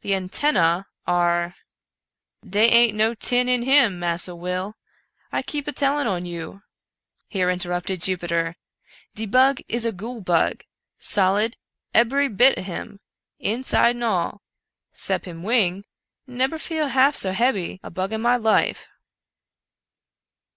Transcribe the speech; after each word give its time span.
The 0.00 0.14
antennae 0.16 0.82
are 1.06 1.54
""Dey 2.54 2.66
ain't 2.66 2.96
no 2.96 3.14
tin 3.14 3.48
in 3.48 3.62
him, 3.62 4.00
Massa 4.00 4.34
Will, 4.34 4.74
I 5.30 5.42
keep 5.42 5.68
a 5.68 5.72
tellin' 5.72 6.08
on 6.08 6.26
you," 6.26 6.62
here 7.28 7.48
interrupted 7.50 8.00
Jupiter;" 8.02 8.56
de 9.14 9.26
bug 9.26 9.60
is 9.68 9.84
a 9.86 9.92
goole 9.92 10.22
bug, 10.22 10.64
solid, 10.98 11.56
ebery 11.94 12.26
bit 12.28 12.58
of 12.58 12.64
him, 12.64 12.98
inside 13.38 13.94
and 13.94 14.02
all, 14.02 14.42
sep 14.92 15.24
him 15.24 15.44
wing— 15.44 15.84
nebcr 16.28 16.60
feel 16.60 16.88
half 16.88 17.16
so 17.16 17.30
hebby 17.32 17.78
a 17.84 17.88
bug 17.92 18.12
in 18.12 18.20
my 18.20 18.34
life." 18.36 18.88